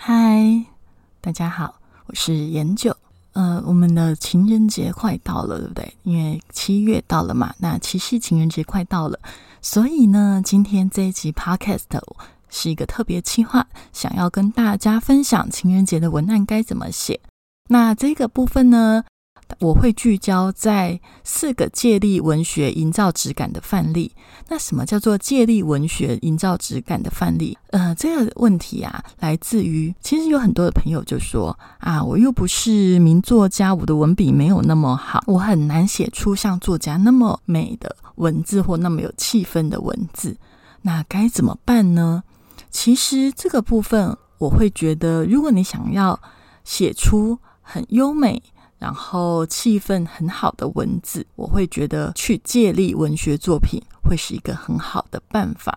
[0.00, 0.64] 嗨，
[1.20, 1.74] 大家好，
[2.06, 2.96] 我是颜九。
[3.32, 5.92] 呃，我们的情人节快到了，对不对？
[6.04, 9.18] 因为七月到了嘛，那七夕情人节快到了，
[9.60, 11.82] 所以呢，今天这一集 Podcast
[12.48, 17.20] 是一个特别企划，想要跟大家分享情人节的文案该怎么写。
[17.68, 19.02] 那这个部分呢？
[19.60, 24.12] 我会聚焦在四个借力文学营造质感的范例。
[24.48, 27.56] 那什么叫做借力文学营造质感的范例？
[27.70, 40.36] 呃，这个问题啊，来自于其实有很多的朋友就说啊，我又不是名作家，我的文笔没有那么好，我很难写出像作家那么美的文字或那么有气氛的文字。
[40.82, 42.22] 那该怎么办呢？
[42.70, 46.18] 其实这个部分，我会觉得，如果你想要
[46.64, 48.42] 写出很优美。
[48.78, 55.76] 然后气氛很好的文字，我会觉得去借力文学作品会是一个很好的办法，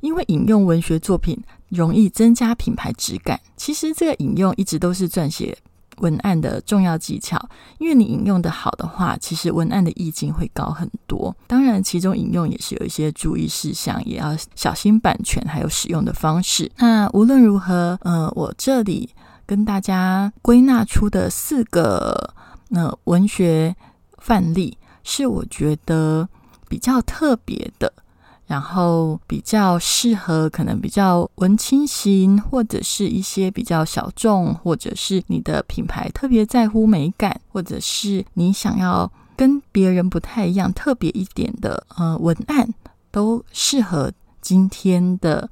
[0.00, 3.40] 因为引用文学作品容易增加品牌质感。
[3.56, 5.56] 其实这个引用一直都是撰写
[5.98, 7.38] 文案的重要技巧，
[7.78, 11.34] 因为你引用的好的话，其实文案的意境会高很多。
[11.46, 16.68] 当然，其中引用也是有一些注意事项，也要小心版权还有使用的方式。
[16.78, 19.10] 那无论如何，呃，我这里。
[19.46, 22.34] 跟大家归纳出的四个
[22.68, 23.74] 那文学
[24.18, 26.28] 范例，是我觉得
[26.68, 27.92] 比较特别的，
[28.46, 42.72] 然后比较适合可能比较文青型，或者是一些比较小众，或者是你的品牌特别在乎美感，或者是你想要跟别人不太一样、特别一点的呃文案，
[43.10, 45.50] 都适合今天的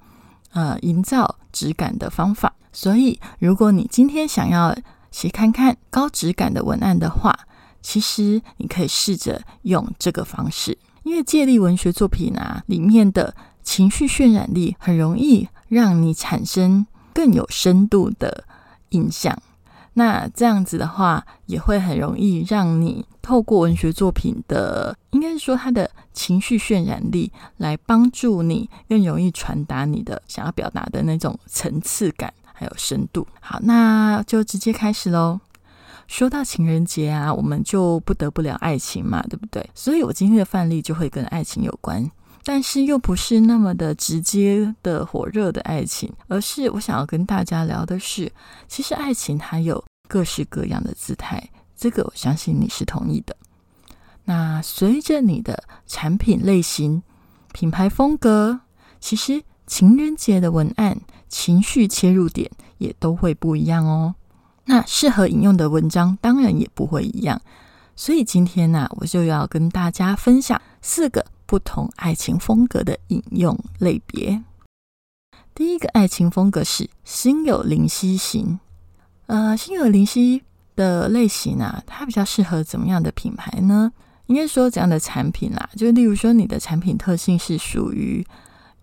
[0.53, 2.55] 呃营造质感的方法。
[2.73, 4.77] 所以，如果你今天想要
[5.11, 7.37] 写看看高质感的文案的话，
[7.83, 10.79] 其实你可以试着用这个方式。
[11.03, 18.45] 因为借力文学作品啊，里面的情绪渲染力很容易让你产生更有深度的
[18.91, 19.37] 印象。
[19.95, 32.33] 那这样子的话，也会很容易让你透过文学作品的，应该是说它的情绪渲染力，来帮助你更容易传达你的想要表达的那种层次感。
[32.61, 35.41] 还有深度，好，那就直接开始喽。
[36.07, 39.67] 说到情人节啊，我们就不得不聊爱情嘛，对不对？
[39.75, 42.07] 所以我今天的范例就会跟爱情有关，
[42.45, 48.31] 但是又不是那么的直接的火热的爱情，而是我想要跟大家聊的是，
[48.69, 51.43] 其实爱情它有各式各样的姿态，
[51.75, 53.35] 这个我相信你是同意的。
[54.25, 57.03] 那随着你的产品类型、
[57.55, 58.61] 品牌风格，
[59.01, 61.01] 其实情人节的文案。
[61.29, 64.17] 情绪切入点也都会不一样哦。
[64.65, 67.41] 那适合引用的文章当然也不会一样。
[67.95, 74.43] 所以今天呢，我就要跟大家分享四个不同爱情风格的引用类别。
[75.55, 78.59] 第一个爱情风格是心有灵犀型。
[79.27, 80.43] 呃，心有灵犀
[80.75, 83.93] 的类型啊，它比较适合怎么样的品牌呢？
[84.27, 85.71] 应该说怎样的产品啦？
[85.77, 88.27] 就例如说，你的产品特性是属于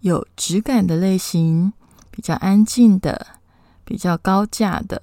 [0.08, 1.74] 有质感的类型。
[2.10, 3.28] 比较安静的，
[3.86, 5.00] 比较高价的，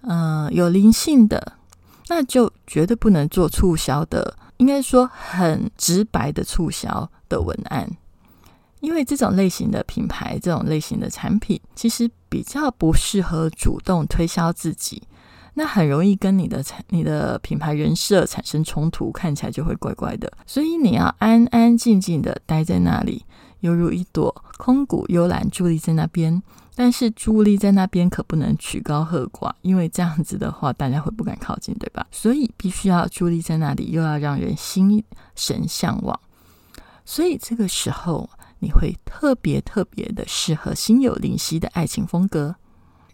[0.00, 1.58] 嗯，有灵性的，
[2.08, 4.34] 那就绝对不能做促销的。
[4.56, 7.86] 应该说很直白的促销的文案，
[8.80, 15.02] 因为这种类型的品牌，这种类型的产品，其实比较不适合主动推销自己，
[15.52, 20.32] 那很容易跟你的产、你的品牌人设产生冲突，看起来就会怪怪的。
[20.46, 23.26] 所以你要安安静静的待在那里。
[23.62, 26.42] 犹如一朵空谷幽兰伫立在那边，
[26.74, 32.06] 但是伫立在那边可不能曲高和寡，因为这样子的话，大家会不敢靠近，对吧？
[32.10, 35.02] 所以必须要伫立在那里，又要让人心
[35.34, 36.18] 神向往。
[37.04, 42.56] 所以这个时候，你会特别特别的适合心有灵犀的爱情风格。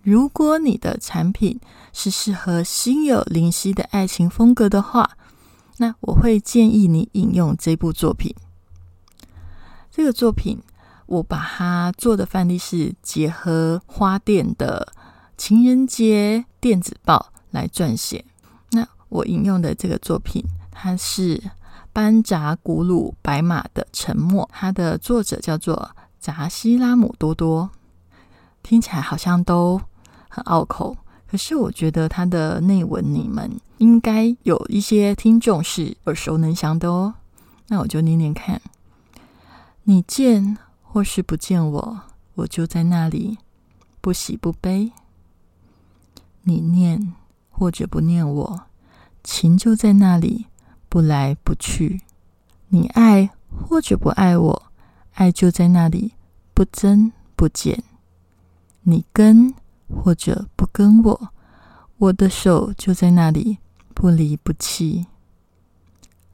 [0.02, 1.60] 如果你的产品
[1.92, 5.10] 是适合心有灵犀的爱情风格的话，
[5.76, 8.34] 那我会建议你引用这部作品。
[9.98, 10.62] 这个作品，
[11.06, 14.92] 我把它做的范例是结合花店的
[15.36, 18.24] 情人节电子报来撰写。
[18.70, 21.42] 那我引用的这个作品，它是
[21.92, 25.90] 班扎古鲁白马的沉默，它的作者叫做
[26.20, 27.68] 扎西拉姆多多。
[28.62, 29.80] 听起来好像都
[30.28, 30.96] 很拗口。
[31.28, 37.14] 可是我觉得它的内文，你们应该有一些听众是耳熟能详的哦。
[37.66, 38.62] 那我就念念看：
[39.88, 42.00] 你见或是不见我，
[42.34, 43.38] 我就在那里，
[44.02, 44.92] 不喜不悲；
[46.42, 47.14] 你念
[47.48, 48.66] 或者不念我，
[49.24, 50.44] 情就在那里，
[50.90, 52.02] 不来不去；
[52.68, 53.30] 你爱
[53.66, 54.62] 或者不爱我，
[55.14, 56.12] 爱就在那里，
[56.52, 57.82] 不增不减；
[58.82, 59.54] 你跟。
[60.04, 61.32] 或者不跟我，
[61.96, 63.56] 我的手就在那里，
[63.94, 65.06] 不离不弃。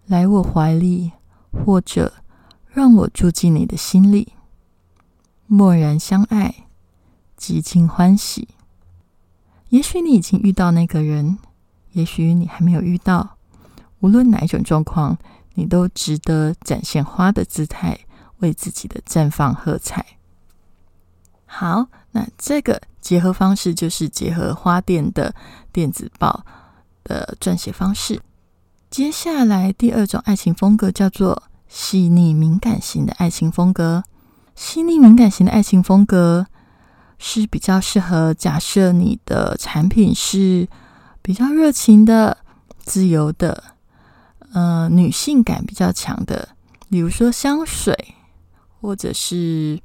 [0.07, 1.13] 来我怀里，
[1.53, 2.13] 或者
[2.75, 4.33] 让我住进你的心里，
[5.47, 6.67] 默然相爱，
[7.37, 8.49] 极尽欢喜。
[9.69, 11.39] 也许你已经遇到那个人，
[11.93, 13.39] 也许你还没有遇到。
[14.01, 15.17] 无论哪一种状况，
[15.55, 17.97] 你都值得展现花的姿态，
[18.41, 20.05] 为自己的绽放喝彩。
[21.47, 22.83] 好，那这个。
[23.01, 25.35] 结合方式就是结合花店的
[25.71, 26.47] 电子报
[27.05, 28.19] 的撰写方式。
[28.89, 31.43] 接下来第二种爱情风格叫做
[31.75, 34.05] 细腻敏感型的爱情风格。
[34.55, 36.47] 细腻敏感型的爱情风格
[37.19, 40.69] 是比较适合假设你的产品是
[41.21, 42.39] 比较热情的、
[42.85, 43.65] 自由的，
[44.53, 46.51] 呃，女性感比较强的，
[46.89, 48.15] 比如说香水，
[48.81, 49.81] 或者是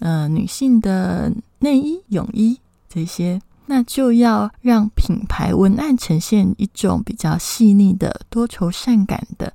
[0.00, 1.32] 呃女性的。
[1.62, 2.58] 内衣、泳衣
[2.88, 9.52] 这些，那就要让品牌文案呈现一种比较细腻的、多愁善感的，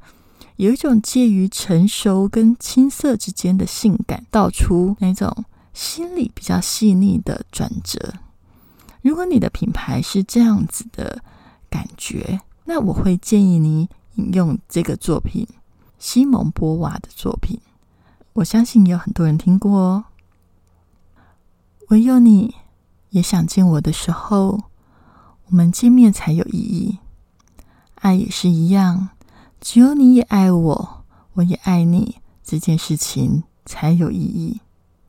[0.58, 8.16] 有一种介于成熟跟青涩之间的性感，道出那种心理比较细腻的转折。
[9.02, 11.22] 如果你的品牌是这样子的
[11.70, 15.48] 感觉，那我会建议你引用这个作品——
[16.00, 17.60] 西蒙波娃的作品。
[18.34, 20.06] 我相信有很多人听过哦。
[21.90, 22.56] 唯有你
[23.12, 24.64] 也想见我的时候，
[25.46, 26.98] 我们见面才有意义。
[27.96, 29.10] 爱也是一样，
[29.70, 31.04] 只有你也爱我，
[31.34, 34.62] 我也爱你，这件事情才有意义。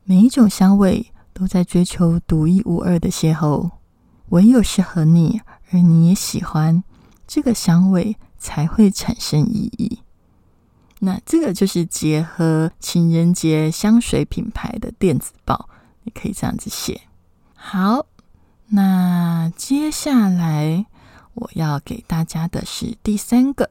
[0.03, 3.71] 每一种香味都在追求独一无二的邂逅，
[4.27, 5.39] 唯有适合你，
[5.71, 6.83] 而你也喜欢
[7.25, 9.99] 这个香味，才会产生意义。
[10.99, 15.69] 那这个就是结合情人节香水品牌的电子报。
[16.03, 16.99] 你可以这样子写。
[17.55, 18.05] 好，
[18.67, 20.85] 那接下来
[21.33, 23.69] 我要给大家的是第三个。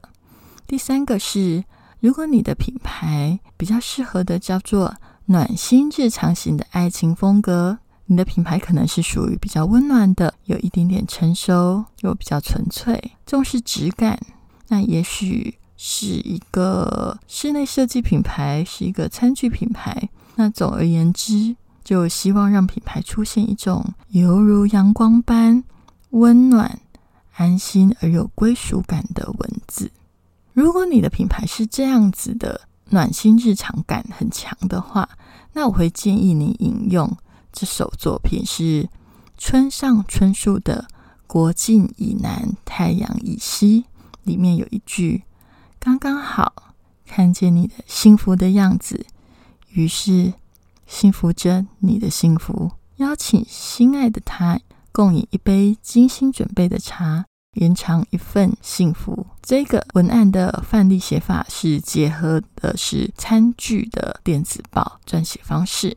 [0.69, 1.63] 第三个是，
[1.99, 4.95] 如果你的品牌比较适合的叫做
[5.25, 14.19] 暖心日常型的爱情风格，你的品牌可能是属于比较温暖的，有一点点成熟，又比较纯粹，重视质感。
[14.67, 20.07] 那也许是一个室内设计品牌，是一个餐具品牌。
[20.35, 21.55] 那总而言之。
[21.81, 25.63] 就希望让品牌出现一种犹如阳光般
[26.11, 26.79] 温暖、
[27.35, 29.89] 安心而有归属感的文字。
[30.59, 32.59] 如果你的品牌是这样子的
[32.89, 35.07] 暖心日常感很强的话，
[35.53, 37.15] 那我会建议你引用
[37.53, 38.89] 这首作品是
[39.37, 40.85] 村上春树的
[41.27, 43.83] 《国境以南，太阳以西》
[44.23, 45.23] 里面有一句
[45.79, 46.73] ：“刚刚好
[47.05, 49.05] 看见你的幸福的样子，
[49.69, 50.33] 于是。”
[50.85, 54.59] 幸福着你的幸福，邀请心爱的他
[54.91, 59.25] 共饮一杯精心准备的茶，延长一份幸福。
[59.41, 65.95] 这个文案的范例写法是结合的是餐具的电子报撰写方式。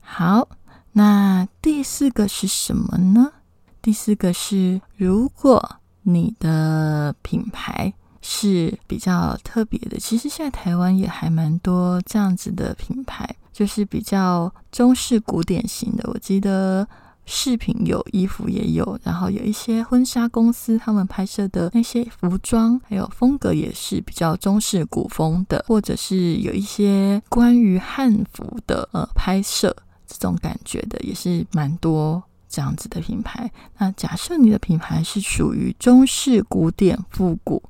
[0.00, 0.48] 好，
[0.92, 3.32] 那第四个是什么呢？
[3.82, 13.36] 第四个是，如果你的品牌是比较特别的，其实现在台湾也还蛮多这样子的品牌。
[13.52, 16.86] 就是比较中式古典型的，我记得
[17.26, 33.50] 饰品有，衣服也有，然后有一些婚纱公司他们拍摄的那些服装，还有风格也是比较中式古风的，或者是有一些关于汉服的呃拍摄这种感觉的，也是蛮多这样子的品牌。
[33.78, 37.62] 那假设你的品牌是属于中式古典复古。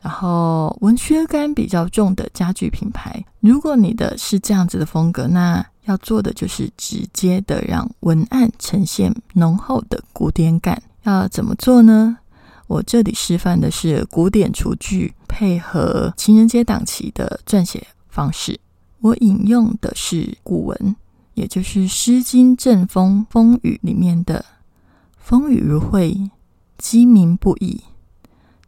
[0.00, 10.82] 然后文学感比较重的家具品牌，如果你的是这样子的风格，那要做的就是直接的让文案呈现浓厚的古典感。
[11.02, 12.18] 要怎么做呢？
[12.66, 18.58] 我这里示范的是古典厨具配合情人节档期的撰写方式。
[19.00, 20.96] 我引用的是古文，
[21.34, 24.44] 也就是《诗经·正风·风雨》里面的
[25.20, 26.30] “风雨如晦，
[26.78, 27.82] 鸡鸣不已，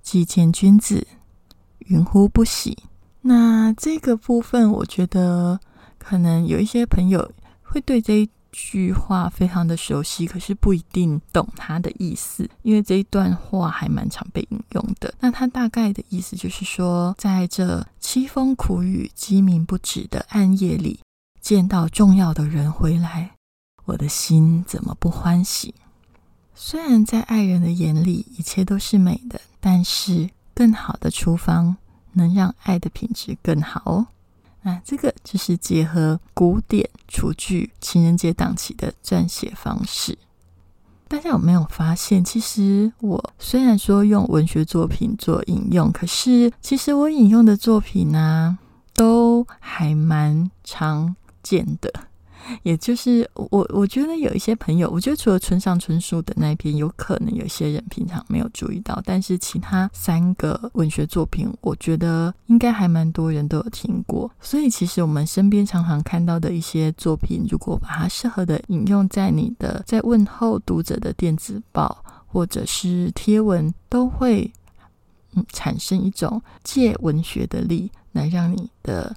[0.02, 1.06] 既见君子。”
[1.88, 2.76] 云乎不喜。
[3.22, 5.60] 那这个部分，我觉得
[6.08, 7.32] 可能有一些朋友
[7.64, 15.12] 会对这一句话非常的熟悉，可是不一定懂它的意思，因为这一段话还蛮常被引用的。
[15.18, 21.00] 那它大概的意思就是说，在这凄风苦雨、鸡鸣不止的暗夜里，
[21.40, 23.32] 见到重要的人回来，
[23.86, 25.74] 我的心怎么不欢喜？
[26.54, 31.76] 虽然在爱人的眼里一切都是美的，但是更好的厨房
[32.12, 34.06] 能让爱的品质更好哦。
[34.66, 40.18] 那这个就是结合古典厨具情人节档期的撰写方式。
[41.06, 48.58] 大家有没有发现，其实我虽然说用文学作品做引用，可是其实我引用的作品呢，
[48.92, 51.92] 都还蛮常见的。
[52.62, 64.30] 也就是我，我觉得有一些朋友，我觉得除了村上春树的那一篇，有可能有些人平常没有注意到，但是其他三个文学作品，我觉得应该还蛮多人都有听过。
[64.40, 74.50] 所以其实我们身边常常看到的一些作品，如果把它适合的引用在你的在问候读者的电子报或者是贴文，都会
[75.34, 79.14] 嗯产生一种借文学的力，来让你的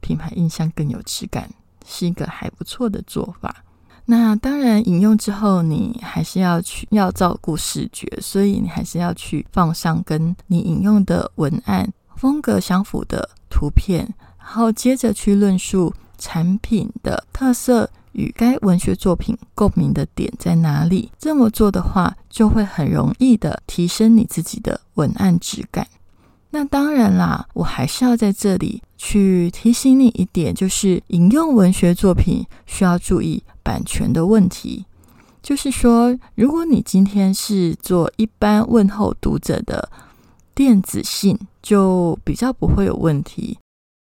[0.00, 1.50] 品牌印象更有质感。
[1.86, 3.64] 是一个还不错的做法。
[4.10, 14.08] 那当然，引用之后你还是要去要照顾视觉，所以你还是要去放上跟你引用的文案风格相符的图片，
[14.38, 21.12] 然后接着去论述产品的特色与该文学作品共鸣的点在哪里。
[21.18, 25.86] 这么做的话，就会很容易的提升你自己的文案质感。
[26.50, 34.86] 那当然啦，我还是要在这里去提醒你一点，就是引用文学作品需要注意版权的问题。
[35.42, 39.88] 就是说，如果你今天是做一般问候读者的
[40.54, 43.58] 电子信，就比较不会有问题。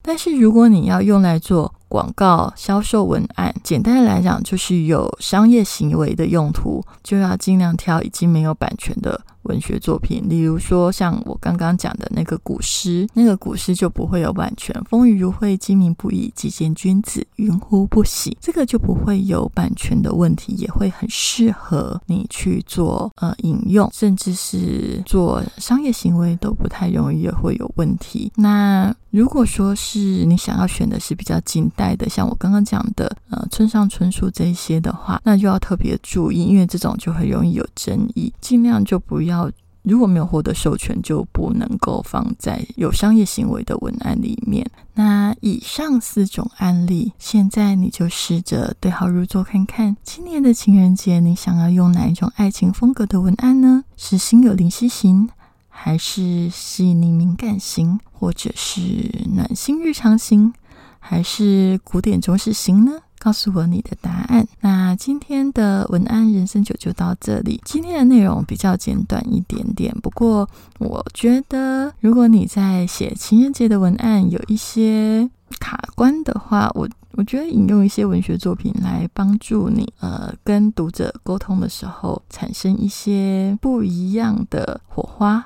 [0.02, 9.20] 但是如果你要用来做广告销售文案，简单的来讲，就是有商业行为的用途，就要尽量挑已经没有版权的。
[9.42, 14.72] 文学作品，例如说像我刚刚讲的那个古诗，那个古诗就不会有版权。
[14.88, 28.30] 风雨如晦，鸡鸣不已，几见君子，云乎不喜，这个就不会有版权的问题，也会很适合你去做呃引用，甚至是做商业行为都不太容易也会有问题。
[28.36, 39.22] 那如果说是你想要选的是比较近的，像我刚刚讲的呃村上春树这些的话，那就要特别注意，因为这种就很容易有争议，尽量就不。
[39.22, 39.48] 要
[39.84, 44.68] 如果没有获得授权，就不能够放在有商业行为的文案里面。
[44.94, 49.96] 那以上四种案例，现在你就试着对号入座看看。
[50.02, 53.84] 今年的情人节，你想要用哪一种爱情风格的文案呢？
[53.96, 55.28] 是心有灵犀型，
[55.68, 58.80] 还是细腻敏感型，或者是
[59.34, 60.52] 暖心日常型，
[61.04, 62.92] 还是古典中式型呢？
[63.18, 64.46] 告诉我你的答案。
[64.60, 67.60] 那今天的文案人生九就到这里。
[67.64, 75.28] 今天的内容比较简短一点点，不过我觉得如果你在写情人节的文案有一些
[75.60, 85.44] 卡关的话，我我觉得引用一些文学作品来帮助你，呃，跟读者沟通的时候产生一些不一样的火花。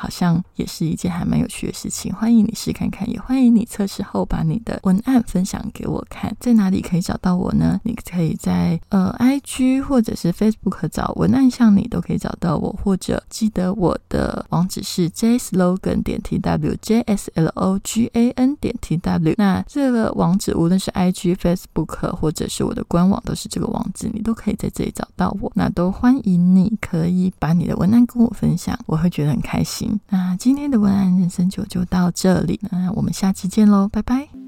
[0.00, 6.34] 好像也是一件还蛮有趣的事情，欢迎你试看看，也欢迎你测试后把你的文案分享给我看。
[6.40, 7.78] 在哪里可以找到我呢？
[7.84, 19.34] 你可以在呃 IG 或者是 Facebook 找文案像你都可以找到我，或者记得我的网址是 jslogan 点 tw，jslogan 点 tw。
[19.36, 25.52] 那这个网址无论是 IG、Facebook 或者是我的官网都是这个网址，你都可以在这里找到我。
[25.54, 29.89] 那都欢迎你可以把你的文案跟我分享，我会觉得很开心。
[30.08, 34.39] 那今天的文案人生九就到这里，那我们下期见喽，拜拜。